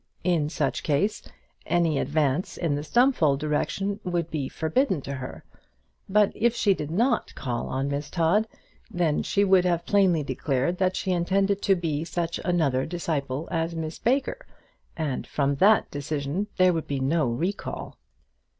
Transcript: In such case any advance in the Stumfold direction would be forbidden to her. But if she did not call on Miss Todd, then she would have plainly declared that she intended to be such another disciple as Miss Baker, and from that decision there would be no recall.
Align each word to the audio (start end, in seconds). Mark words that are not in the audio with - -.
In 0.23 0.49
such 0.49 0.81
case 0.81 1.21
any 1.67 1.99
advance 1.99 2.57
in 2.57 2.73
the 2.73 2.83
Stumfold 2.83 3.37
direction 3.39 3.99
would 4.03 4.31
be 4.31 4.49
forbidden 4.49 4.99
to 5.01 5.13
her. 5.13 5.43
But 6.09 6.31
if 6.33 6.55
she 6.55 6.73
did 6.73 6.89
not 6.89 7.35
call 7.35 7.67
on 7.67 7.87
Miss 7.87 8.09
Todd, 8.09 8.47
then 8.89 9.21
she 9.21 9.43
would 9.43 9.63
have 9.63 9.85
plainly 9.85 10.23
declared 10.23 10.79
that 10.79 10.95
she 10.95 11.11
intended 11.11 11.61
to 11.61 11.75
be 11.75 12.03
such 12.03 12.39
another 12.43 12.83
disciple 12.83 13.47
as 13.51 13.75
Miss 13.75 13.99
Baker, 13.99 14.43
and 14.97 15.27
from 15.27 15.57
that 15.57 15.91
decision 15.91 16.47
there 16.57 16.73
would 16.73 16.87
be 16.87 16.99
no 16.99 17.27
recall. 17.27 17.99